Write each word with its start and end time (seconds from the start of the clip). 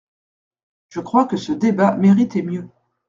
Je 0.89 0.99
crois 0.99 1.25
que 1.27 1.37
ce 1.37 1.51
débat 1.51 1.95
méritait 1.95 2.41
mieux. 2.41 2.67